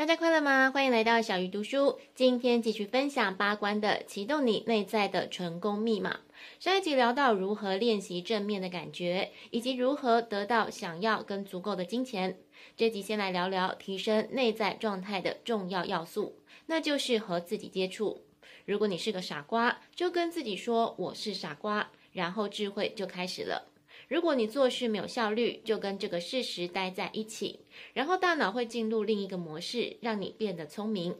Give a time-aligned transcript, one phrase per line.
[0.00, 0.70] 大家快乐吗？
[0.70, 1.98] 欢迎来到小鱼读书。
[2.14, 6.20] 今天继续分享八关的启动你内在的成功密码。
[6.58, 12.38] 上一集聊到如何练习正面的感觉，以及如何得到想要跟足够的金钱。
[12.78, 18.22] 这集先来聊聊提升内在状态的重要要素，那就是和自己接触。
[18.64, 23.69] 如果你是个傻瓜，就跟自己说我是傻瓜，然后智慧就开始了。
[24.10, 27.60] 如果你做事没有效率，就跟这个事实待在一起，
[27.92, 31.14] 然后大脑会进入另一个模式，让你变得聪明。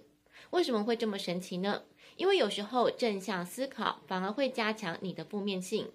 [0.51, 1.85] 为什么会这么神奇呢？
[2.17, 5.93] 因为有时候正向思考反而会加强你的负面性。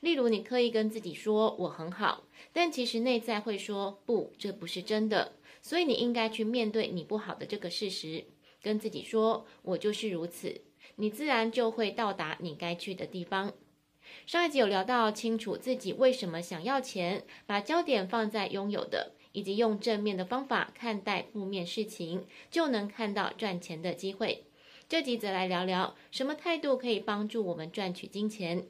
[0.00, 5.34] 例如，你刻意跟自己说我很好，但其实内在会说不，这不是真的。
[5.60, 8.24] 所以你应该去面对你不好的这个事实，
[8.62, 10.62] 跟自己说我就是如此，
[10.96, 13.52] 你自然就会到达你该去的地方。
[14.26, 24.44] 上一集有聊到清楚自己为什么想要钱，把焦点放在拥有的，以及用正面的方法看待负面事情，就能看到赚钱的机会。
[24.88, 28.66] 这集则来聊聊什么态度可以帮助我们赚取金钱。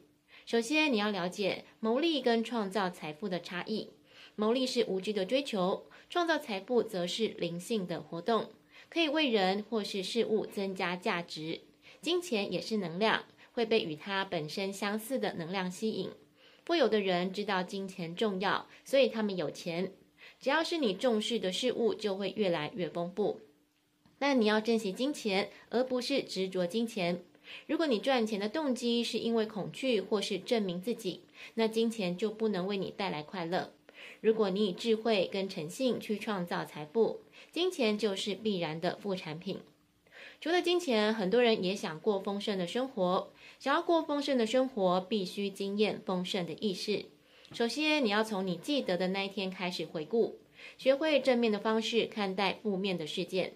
[0.46, 3.90] 首先，你要了解牟利跟创造财富的差异。
[4.34, 8.50] 牟利是无知的追求，创造财富则是灵性的活动，
[8.88, 11.60] 可以为人或是事物增加价值。
[12.00, 13.24] 金钱也是能量。
[13.58, 16.12] 会被与它本身相似的能量吸引。
[16.64, 19.90] 富有的人知道金钱重要，所以他们有钱。
[20.38, 23.40] 只要是你重视的事物，就会越来越丰富。
[24.16, 27.24] 但你要珍惜金钱，而不是执着金钱。
[27.66, 31.22] 如果你赚钱的动机是因为恐惧或是证明自己，
[31.54, 33.72] 那金钱就不能为你带来快乐。
[34.20, 39.58] 如果你以智慧跟诚信去创造财富，金钱就是必然的副产品。
[40.40, 43.32] 除了金钱，很多人也想过丰盛的生活。
[43.58, 47.06] 想要过丰盛的生活，必须经验丰盛的意识。
[47.52, 50.38] 首先，你要从你记得的那一天开始回顾，
[50.76, 53.54] 学会正面的方式看待负面的事件。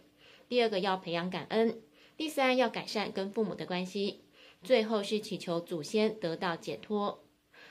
[0.48, 1.80] 第二个，要培养感恩。
[2.16, 4.22] 第三，要改善跟父母的关系。
[4.64, 7.22] 最后是祈求祖先得到解脱。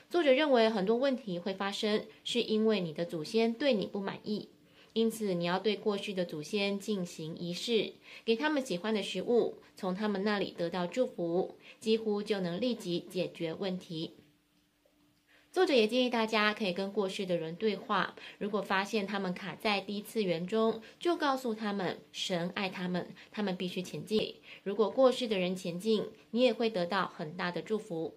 [0.08, 4.48] 作者认为，很多问题会发生，是因为你的祖先对你不满意。
[4.92, 7.94] 因此，你要对过去的祖先进行仪式，
[8.24, 14.16] 给他们喜欢的食物，从他们那里得到祝福，几乎就能立即解决问题。
[15.50, 24.36] 作者也建议大家可以跟过世的人对话，如果发现他们卡在低次元中，就告诉他们神爱他们，他们必须前进。
[24.62, 28.14] 如果过世的人前进，你也会得到很大的祝福。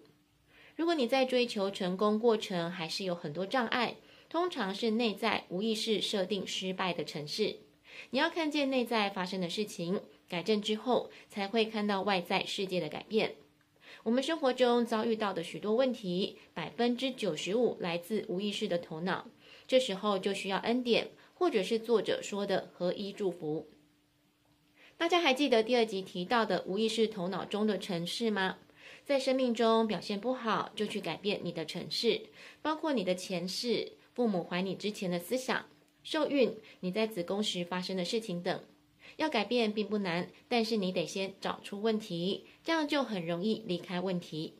[0.76, 3.96] 如果你在追求成功过程还是有很多障碍，
[4.28, 7.56] 通常是内在无意识设定失败的程式。
[8.10, 13.36] 你要看见内在发生的事情，改正之后，才会看到外在世界的改变。
[14.02, 19.26] 我们生活中遭遇到的许多问题，百分之九十五来自无意识的头脑。
[19.66, 23.66] 这时候就需要恩典，或者是作者说的合一祝福。
[24.96, 28.58] 大家还记得第二集提到的无意识头脑中的程式吗？
[29.04, 32.22] 在生命中表现不好，就去改变你的程式，
[32.62, 33.92] 包括你的前世。
[34.16, 35.66] 父母怀你之前的思想、
[36.02, 38.64] 受孕、你在子宫时发生的事情等，
[39.18, 44.54] 要改变并不难，但是你得先找出问题，这样就很容易离开问题。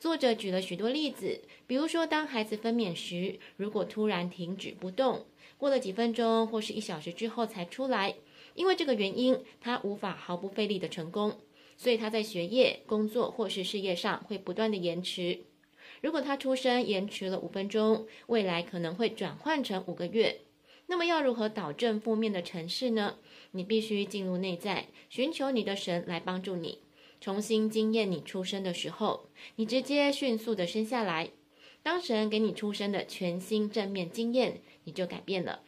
[0.00, 5.24] 作者举了许多例子，比如说当孩子分娩时，如果突然停止不动，
[5.56, 8.16] 过了几分钟或是一小时之后才出来，
[8.56, 11.38] 因为这个原因，他无法毫不费力的成功，
[11.76, 15.44] 所以他在学业、工作或是事业上会不断的延迟。
[16.00, 20.40] 如果他出生延迟了五分钟，未来可能会转换成五个月。
[20.86, 23.16] 那么要如何导正负面的程式呢？
[23.52, 26.78] 你必须进入内在，寻求你的神来帮助你，
[27.20, 31.30] 重新经验你出生的时候，你直接迅速的生下来。
[31.82, 35.60] 当神给你出生的全新正面经验，你就改变了。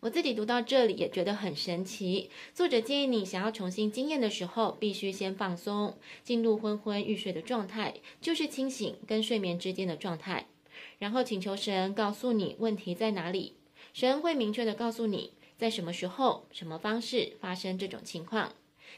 [0.00, 2.30] 我自己读到这里也觉得很神奇。
[2.54, 10.46] 作者建议你想要重新经验的时候，必须先放松，进入昏昏欲睡的状态，就是清醒跟睡眠之间的状态。
[10.98, 13.56] 然后请求神告诉你问题在哪里，
[13.92, 18.54] 神会明确地告诉你在什么时候、什么方式发生这种情况。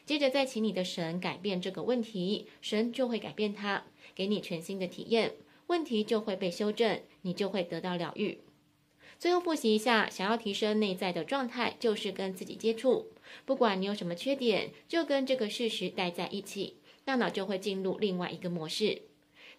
[0.07, 3.83] 接着再请你的神改变这个问题，神就会改变它，
[4.15, 5.35] 给你全新的体验，
[5.67, 8.39] 问题就会被修正，你就会得到疗愈。
[9.23, 13.07] 最后复习一下，想要提升内在的状态，就是跟自己接触。
[13.45, 19.03] 不管你有什么缺点，就跟这个事实待在一起，大脑就会进入另外一个模式。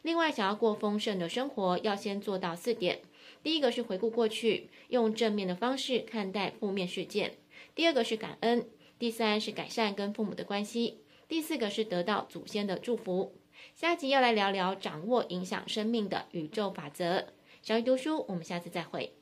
[0.02, 3.00] 另外，想要过丰盛的生活，要先做到四点：
[3.42, 7.30] 第一个是回顾过去，用正面的方式看待负面事件；
[7.74, 8.64] 第二个是感恩；
[9.00, 10.96] 第三是改善跟父母的关系；
[11.30, 13.34] 第四个是得到祖先的祝福。
[13.74, 17.28] 下集要来聊聊掌握影响生命的宇宙法则。
[17.62, 19.14] 小鱼读书，我们下次再会。